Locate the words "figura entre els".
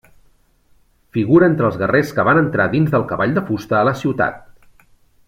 1.17-1.77